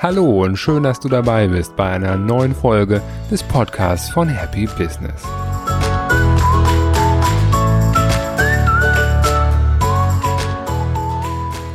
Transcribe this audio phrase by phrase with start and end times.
[0.00, 3.02] Hallo und schön, dass du dabei bist bei einer neuen Folge
[3.32, 5.24] des Podcasts von Happy Business.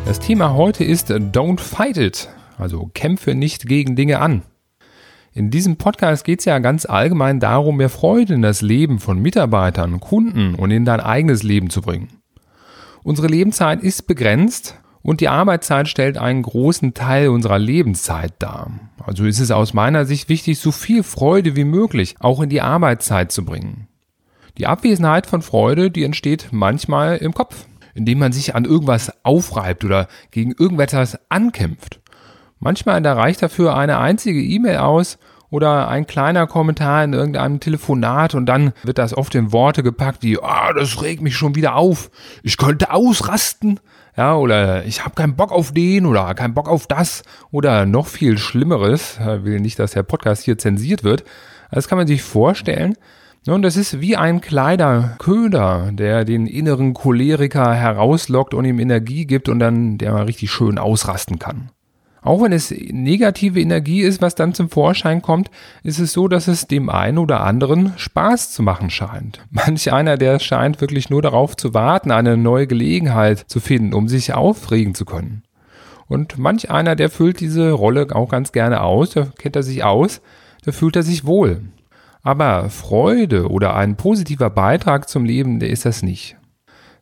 [0.05, 4.43] Das Thema heute ist Don't Fight It, also kämpfe nicht gegen Dinge an.
[5.35, 9.19] In diesem Podcast geht es ja ganz allgemein darum, mehr Freude in das Leben von
[9.19, 12.09] Mitarbeitern, Kunden und in dein eigenes Leben zu bringen.
[13.01, 18.71] Unsere Lebenszeit ist begrenzt und die Arbeitszeit stellt einen großen Teil unserer Lebenszeit dar.
[19.03, 22.61] Also ist es aus meiner Sicht wichtig, so viel Freude wie möglich auch in die
[22.61, 23.87] Arbeitszeit zu bringen.
[24.59, 27.65] Die Abwesenheit von Freude, die entsteht manchmal im Kopf,
[27.95, 32.02] indem man sich an irgendwas aufreibt oder gegen irgendetwas ankämpft.
[32.63, 35.17] Manchmal reicht dafür eine einzige E-Mail aus
[35.49, 40.23] oder ein kleiner Kommentar in irgendeinem Telefonat und dann wird das oft in Worte gepackt
[40.23, 42.09] wie, ah, oh, das regt mich schon wieder auf,
[42.41, 43.81] ich könnte ausrasten
[44.15, 48.07] ja, oder ich habe keinen Bock auf den oder keinen Bock auf das oder noch
[48.07, 51.25] viel Schlimmeres, ich will nicht, dass der Podcast hier zensiert wird,
[51.69, 52.95] das kann man sich vorstellen.
[53.45, 59.25] Und das ist wie ein kleiner Köder, der den inneren Choleriker herauslockt und ihm Energie
[59.25, 61.69] gibt und dann der mal richtig schön ausrasten kann.
[62.23, 65.51] Auch wenn es negative Energie ist, was dann zum Vorschein kommt,
[65.83, 69.45] ist es so, dass es dem einen oder anderen Spaß zu machen scheint.
[69.49, 74.07] Manch einer, der scheint wirklich nur darauf zu warten, eine neue Gelegenheit zu finden, um
[74.07, 75.43] sich aufregen zu können.
[76.07, 79.83] Und manch einer, der füllt diese Rolle auch ganz gerne aus, da kennt er sich
[79.83, 80.21] aus,
[80.63, 81.61] da fühlt er sich wohl.
[82.21, 86.37] Aber Freude oder ein positiver Beitrag zum Leben, der ist das nicht.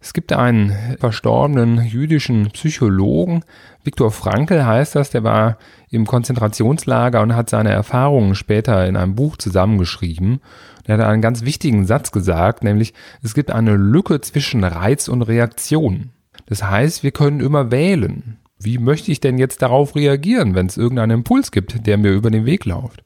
[0.01, 3.43] Es gibt einen verstorbenen jüdischen Psychologen,
[3.83, 5.57] Viktor Frankl heißt das, der war
[5.89, 10.39] im Konzentrationslager und hat seine Erfahrungen später in einem Buch zusammengeschrieben.
[10.85, 12.93] Er hat einen ganz wichtigen Satz gesagt, nämlich
[13.23, 16.11] es gibt eine Lücke zwischen Reiz und Reaktion.
[16.45, 18.37] Das heißt, wir können immer wählen.
[18.59, 22.29] Wie möchte ich denn jetzt darauf reagieren, wenn es irgendeinen Impuls gibt, der mir über
[22.29, 23.03] den Weg läuft?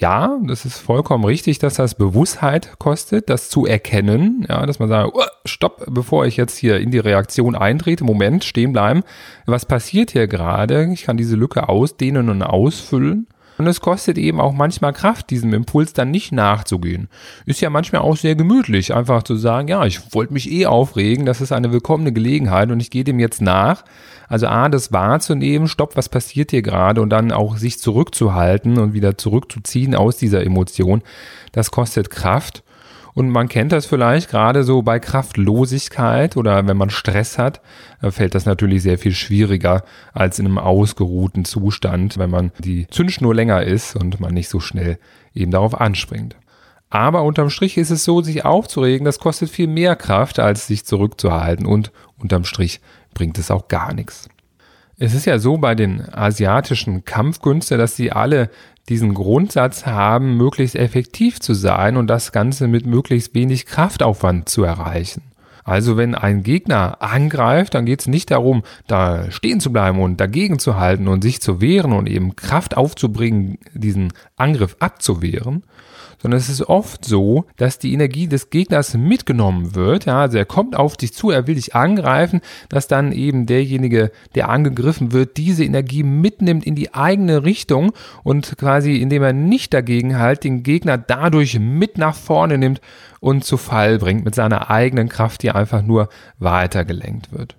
[0.00, 4.88] Ja, das ist vollkommen richtig, dass das Bewusstheit kostet, das zu erkennen, ja, dass man
[4.88, 5.12] sagt,
[5.44, 9.02] stopp, bevor ich jetzt hier in die Reaktion eintrete, Moment, stehen bleiben.
[9.46, 10.90] Was passiert hier gerade?
[10.92, 13.28] Ich kann diese Lücke ausdehnen und ausfüllen.
[13.56, 17.08] Und es kostet eben auch manchmal Kraft, diesem Impuls dann nicht nachzugehen.
[17.46, 21.24] Ist ja manchmal auch sehr gemütlich, einfach zu sagen, ja, ich wollte mich eh aufregen,
[21.24, 23.84] das ist eine willkommene Gelegenheit und ich gehe dem jetzt nach.
[24.28, 28.92] Also A, das wahrzunehmen, stopp, was passiert hier gerade und dann auch sich zurückzuhalten und
[28.92, 31.02] wieder zurückzuziehen aus dieser Emotion,
[31.52, 32.63] das kostet Kraft.
[33.14, 37.60] Und man kennt das vielleicht gerade so bei Kraftlosigkeit oder wenn man Stress hat,
[38.10, 43.32] fällt das natürlich sehr viel schwieriger als in einem ausgeruhten Zustand, wenn man die Zündschnur
[43.32, 44.98] länger ist und man nicht so schnell
[45.32, 46.36] eben darauf anspringt.
[46.90, 50.84] Aber unterm Strich ist es so, sich aufzuregen, das kostet viel mehr Kraft, als sich
[50.84, 52.80] zurückzuhalten und unterm Strich
[53.14, 54.28] bringt es auch gar nichts.
[55.04, 58.48] Es ist ja so bei den asiatischen Kampfkünsten, dass sie alle
[58.88, 64.64] diesen Grundsatz haben, möglichst effektiv zu sein und das Ganze mit möglichst wenig Kraftaufwand zu
[64.64, 65.22] erreichen.
[65.62, 70.20] Also wenn ein Gegner angreift, dann geht es nicht darum, da stehen zu bleiben und
[70.20, 75.64] dagegen zu halten und sich zu wehren und eben Kraft aufzubringen, diesen Angriff abzuwehren,
[76.24, 80.06] sondern es ist oft so, dass die Energie des Gegners mitgenommen wird.
[80.06, 82.40] Ja, also er kommt auf dich zu, er will dich angreifen,
[82.70, 87.92] dass dann eben derjenige, der angegriffen wird, diese Energie mitnimmt in die eigene Richtung
[88.22, 92.80] und quasi, indem er nicht dagegen halt, den Gegner dadurch mit nach vorne nimmt
[93.20, 96.08] und zu Fall bringt mit seiner eigenen Kraft, die einfach nur
[96.38, 97.54] weitergelenkt wird.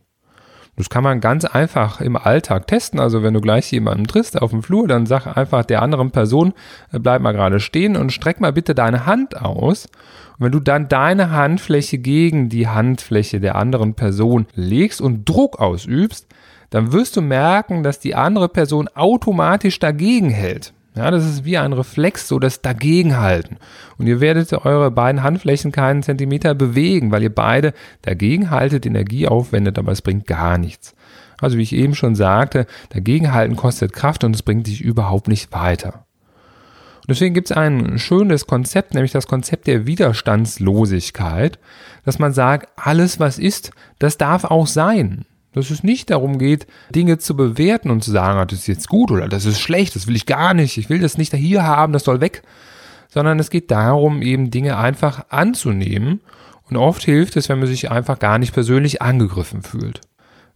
[0.77, 2.99] Das kann man ganz einfach im Alltag testen.
[2.99, 6.53] Also wenn du gleich jemanden triffst auf dem Flur, dann sag einfach der anderen Person,
[6.91, 9.85] äh, bleib mal gerade stehen und streck mal bitte deine Hand aus.
[10.37, 15.59] Und wenn du dann deine Handfläche gegen die Handfläche der anderen Person legst und Druck
[15.59, 16.27] ausübst,
[16.71, 20.73] dann wirst du merken, dass die andere Person automatisch dagegen hält.
[20.95, 23.57] Ja, das ist wie ein Reflex, so das Dagegenhalten.
[23.97, 27.73] Und ihr werdet eure beiden Handflächen keinen Zentimeter bewegen, weil ihr beide
[28.03, 30.95] dagegenhaltet, Energie aufwendet, aber es bringt gar nichts.
[31.37, 35.51] Also wie ich eben schon sagte, dagegenhalten kostet Kraft und es bringt dich überhaupt nicht
[35.51, 36.05] weiter.
[37.01, 41.59] Und deswegen gibt es ein schönes Konzept, nämlich das Konzept der Widerstandslosigkeit,
[42.05, 45.25] dass man sagt, alles was ist, das darf auch sein.
[45.55, 48.89] Dass es nicht darum geht, Dinge zu bewerten und zu sagen, ah, das ist jetzt
[48.89, 51.63] gut oder das ist schlecht, das will ich gar nicht, ich will das nicht hier
[51.63, 52.43] haben, das soll weg.
[53.09, 56.19] Sondern es geht darum, eben Dinge einfach anzunehmen.
[56.69, 60.01] Und oft hilft es, wenn man sich einfach gar nicht persönlich angegriffen fühlt.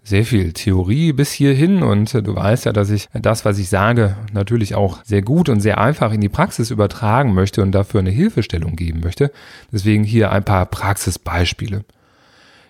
[0.04, 4.18] Sehr viel Theorie bis hierhin und du weißt ja, dass ich das, was ich sage,
[4.34, 8.10] natürlich auch sehr gut und sehr einfach in die Praxis übertragen möchte und dafür eine
[8.10, 9.32] Hilfestellung geben möchte.
[9.72, 11.86] Deswegen hier ein paar Praxisbeispiele.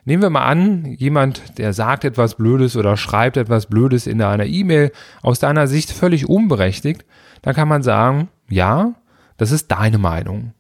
[0.10, 4.48] Nehmen wir mal an, jemand, der sagt etwas Blödes oder schreibt etwas Blödes in einer
[4.48, 4.92] E-Mail,
[5.22, 7.06] aus deiner Sicht völlig unberechtigt,
[7.44, 8.96] dann kann man sagen, ja,
[9.38, 10.54] das ist deine Meinung.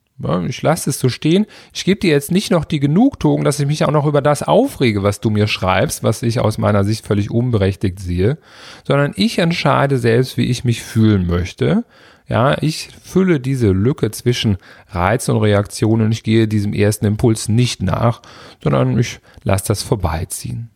[0.47, 1.47] Ich lasse es so stehen.
[1.73, 4.43] Ich gebe dir jetzt nicht noch die Genugtuung, dass ich mich auch noch über das
[4.43, 8.37] aufrege, was du mir schreibst, was ich aus meiner Sicht völlig unberechtigt sehe,
[8.85, 11.85] sondern ich entscheide selbst, wie ich mich fühlen möchte.
[12.29, 14.57] Ja, ich fülle diese Lücke zwischen
[14.89, 18.21] Reiz und Reaktion und ich gehe diesem ersten Impuls nicht nach,
[18.63, 20.69] sondern ich lasse das vorbeiziehen.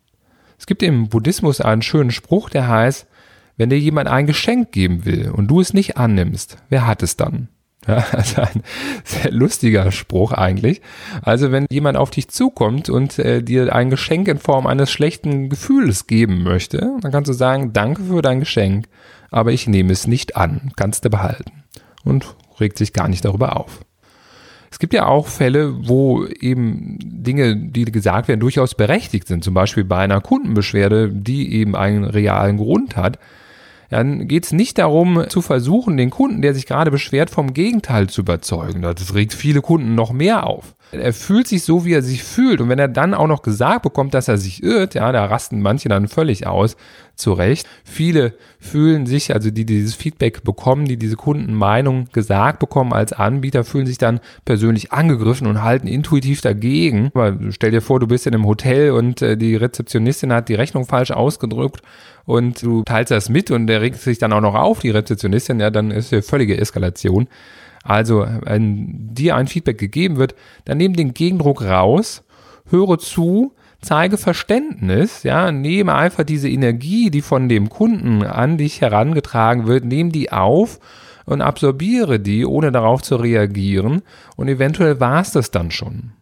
[0.58, 3.06] Es gibt im Buddhismus einen schönen Spruch, der heißt,
[3.56, 7.18] wenn dir jemand ein Geschenk geben will und du es nicht annimmst, wer hat es
[7.18, 7.50] dann?
[7.88, 8.64] Ja, also ein
[9.04, 10.82] sehr lustiger Spruch eigentlich.
[11.22, 15.50] Also wenn jemand auf dich zukommt und äh, dir ein Geschenk in Form eines schlechten
[15.50, 18.88] Gefühls geben möchte, dann kannst du sagen, danke für dein Geschenk,
[19.34, 21.64] aber ich nehme es nicht an, kannst du behalten.
[22.04, 23.82] Und regt sich gar nicht darüber auf.
[24.72, 29.44] Es gibt ja auch Fälle, wo eben Dinge, die gesagt werden, durchaus berechtigt sind.
[29.44, 33.20] Zum Beispiel bei einer Kundenbeschwerde, die eben einen realen Grund hat
[33.94, 38.10] dann geht es nicht darum zu versuchen, den Kunden, der sich gerade beschwert, vom Gegenteil
[38.10, 38.82] zu überzeugen.
[38.82, 40.74] Das regt viele Kunden noch mehr auf.
[40.92, 42.60] Er fühlt sich so, wie er sich fühlt.
[42.60, 45.62] Und wenn er dann auch noch gesagt bekommt, dass er sich irrt, ja, da rasten
[45.62, 46.76] manche dann völlig aus.
[47.16, 47.68] Zu Recht.
[47.84, 53.64] Viele fühlen sich, also die dieses Feedback bekommen, die diese Kundenmeinung gesagt bekommen als Anbieter,
[53.64, 57.12] fühlen sich dann persönlich angegriffen und halten intuitiv dagegen.
[57.14, 60.56] Aber stell dir vor, du bist in einem Hotel und äh, die Rezeptionistin hat die
[60.56, 61.84] Rechnung falsch ausgedrückt
[62.26, 65.60] und du teilst das mit und der regt sich dann auch noch auf, die Rezeptionistin,
[65.60, 67.28] ja, dann ist ja völlige Eskalation.
[67.84, 70.36] Also, wenn dir ein Feedback gegeben wird,
[70.66, 72.24] dann nimm den Gegendruck raus,
[72.70, 78.80] höre zu, zeige Verständnis, ja, nehme einfach diese Energie, die von dem Kunden an dich
[78.80, 80.80] herangetragen wird, nehme die auf
[81.26, 84.02] und absorbiere die, ohne darauf zu reagieren
[84.38, 86.14] und eventuell war es das dann schon.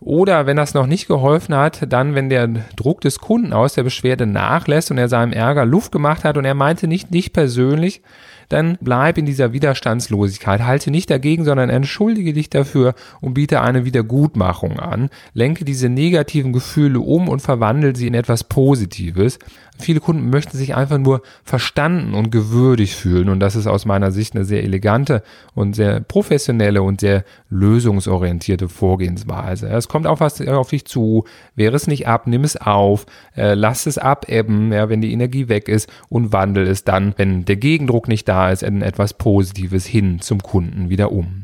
[0.00, 3.82] Oder wenn das noch nicht geholfen hat, dann, wenn der Druck des Kunden aus der
[3.82, 8.02] Beschwerde nachlässt und er seinem Ärger Luft gemacht hat und er meinte nicht nicht persönlich,
[8.50, 10.62] dann bleib in dieser Widerstandslosigkeit.
[10.62, 15.08] Halte nicht dagegen, sondern entschuldige dich dafür und biete eine Wiedergutmachung an.
[15.34, 19.38] Lenke diese negativen Gefühle um und verwandle sie in etwas Positives.
[19.80, 24.12] Viele Kunden möchten sich einfach nur verstanden und gewürdigt fühlen und das ist aus meiner
[24.12, 25.22] Sicht eine sehr elegante
[25.54, 29.68] und sehr professionelle und sehr lösungsorientierte Vorgehensweise.
[29.68, 31.24] Es kommt auch was auf dich zu,
[31.56, 33.06] wehre es nicht ab, nimm es auf,
[33.36, 37.44] äh, lass es abebben, ja, wenn die Energie weg ist und wandel es dann, wenn
[37.44, 41.39] der Gegendruck nicht da ist, in etwas Positives hin zum Kunden wieder um.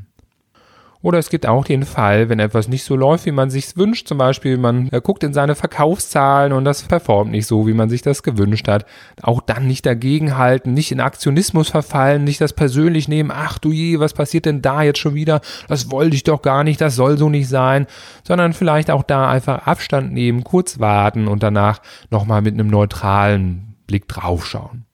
[1.06, 4.08] Oder es gibt auch den Fall, wenn etwas nicht so läuft, wie man sich wünscht.
[4.08, 7.88] Zum Beispiel, man äh, guckt in seine Verkaufszahlen und das performt nicht so, wie man
[7.88, 8.86] sich das gewünscht hat.
[9.22, 13.30] Auch dann nicht dagegenhalten, nicht in Aktionismus verfallen, nicht das persönlich nehmen.
[13.32, 15.42] Ach du je, was passiert denn da jetzt schon wieder?
[15.68, 17.86] Das wollte ich doch gar nicht, das soll so nicht sein.
[18.24, 23.76] Sondern vielleicht auch da einfach Abstand nehmen, kurz warten und danach nochmal mit einem neutralen
[23.86, 24.85] Blick draufschauen.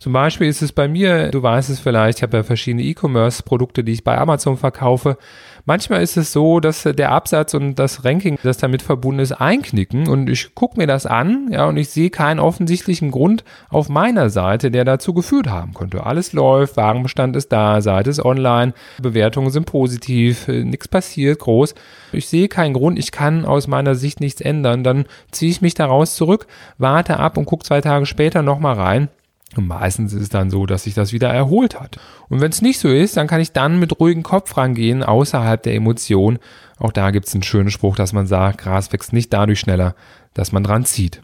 [0.00, 3.82] Zum Beispiel ist es bei mir, du weißt es vielleicht, ich habe ja verschiedene E-Commerce-Produkte,
[3.82, 5.18] die ich bei Amazon verkaufe.
[5.64, 10.06] Manchmal ist es so, dass der Absatz und das Ranking, das damit verbunden ist, einknicken
[10.06, 14.30] und ich gucke mir das an, ja, und ich sehe keinen offensichtlichen Grund auf meiner
[14.30, 16.06] Seite, der dazu geführt haben könnte.
[16.06, 21.74] Alles läuft, Warenbestand ist da, Seite ist online, Bewertungen sind positiv, nichts passiert groß.
[22.12, 24.84] Ich sehe keinen Grund, ich kann aus meiner Sicht nichts ändern.
[24.84, 26.46] Dann ziehe ich mich daraus zurück,
[26.78, 29.08] warte ab und gucke zwei Tage später nochmal rein
[29.56, 31.98] und meistens ist es dann so, dass sich das wieder erholt hat.
[32.28, 35.62] Und wenn es nicht so ist, dann kann ich dann mit ruhigem Kopf rangehen, außerhalb
[35.62, 36.38] der Emotion.
[36.78, 39.94] Auch da gibt es einen schönen Spruch, dass man sagt, Gras wächst nicht dadurch schneller,
[40.34, 41.22] dass man dran zieht.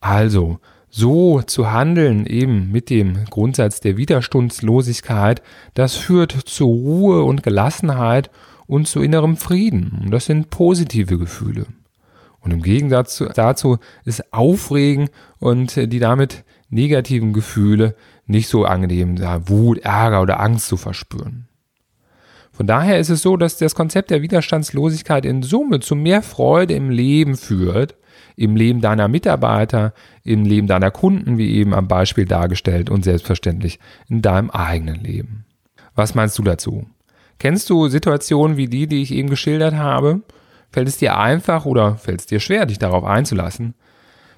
[0.00, 0.58] Also,
[0.88, 5.40] so zu handeln, eben mit dem Grundsatz der Widerstandslosigkeit,
[5.74, 8.30] das führt zu Ruhe und Gelassenheit
[8.66, 10.00] und zu innerem Frieden.
[10.02, 11.66] Und das sind positive Gefühle.
[12.40, 17.94] Und im Gegensatz dazu ist Aufregen und die damit negativen Gefühle
[18.26, 21.48] nicht so angenehm, da Wut, Ärger oder Angst zu verspüren.
[22.52, 26.74] Von daher ist es so, dass das Konzept der Widerstandslosigkeit in Summe zu mehr Freude
[26.74, 27.96] im Leben führt,
[28.36, 33.78] im Leben deiner Mitarbeiter, im Leben deiner Kunden, wie eben am Beispiel dargestellt und selbstverständlich
[34.08, 35.46] in deinem eigenen Leben.
[35.94, 36.86] Was meinst du dazu?
[37.38, 40.20] Kennst du Situationen wie die, die ich eben geschildert habe?
[40.70, 43.74] Fällt es dir einfach oder fällt es dir schwer, dich darauf einzulassen?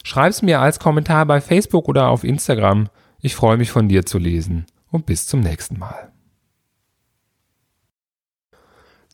[0.03, 2.89] Schreib's mir als Kommentar bei Facebook oder auf Instagram.
[3.21, 6.13] Ich freue mich von dir zu lesen und bis zum nächsten Mal.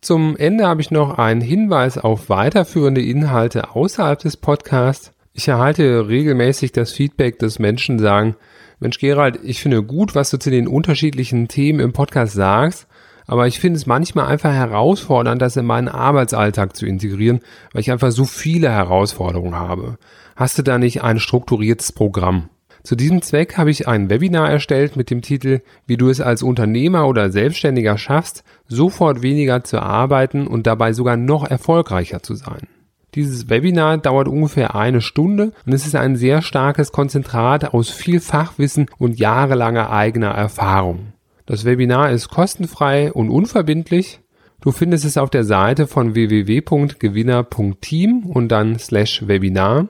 [0.01, 5.13] Zum Ende habe ich noch einen Hinweis auf weiterführende Inhalte außerhalb des Podcasts.
[5.33, 8.37] Ich erhalte regelmäßig das Feedback, dass Menschen sagen,
[8.81, 12.87] Mensch Gerald, ich finde gut, was du zu den unterschiedlichen Themen im Podcast sagst,
[13.31, 17.41] Aber ich finde es manchmal einfach herausfordernd, das in meinen Arbeitsalltag zu integrieren,
[17.73, 19.99] weil ich einfach so viele Herausforderungen habe.
[20.39, 22.49] Hast du da nicht ein strukturiertes Programm?
[22.85, 26.45] Zu diesem Zweck habe ich ein Webinar erstellt mit dem Titel Wie du es als
[26.45, 32.69] Unternehmer oder Selbstständiger schaffst, sofort weniger zu arbeiten und dabei sogar noch erfolgreicher zu sein.
[33.17, 38.21] Dieses Webinar dauert ungefähr eine Stunde und es ist ein sehr starkes Konzentrat aus viel
[38.21, 41.15] Fachwissen und jahrelanger eigener Erfahrung.
[41.47, 44.21] Das Webinar ist kostenfrei und unverbindlich.
[44.61, 49.89] Du findest es auf der Seite von www.gewinner.team und dann slash Webinar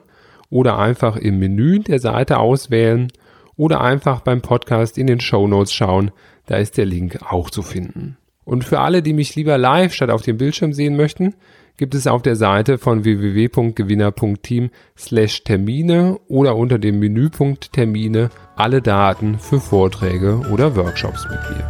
[0.49, 3.11] oder einfach im Menü der Seite auswählen
[3.55, 6.11] oder einfach beim Podcast in den Show Notes schauen,
[6.45, 8.17] da ist der Link auch zu finden.
[8.45, 11.35] Und für alle, die mich lieber live statt auf dem Bildschirm sehen möchten,
[11.77, 18.81] gibt es auf der Seite von www.gewinner.team slash Termine oder unter dem Menüpunkt Termine alle
[18.81, 21.69] Daten für Vorträge oder Workshops mit mir.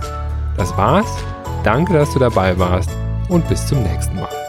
[0.58, 1.24] Das war's.
[1.64, 2.90] Danke, dass du dabei warst
[3.30, 4.49] und bis zum nächsten Mal.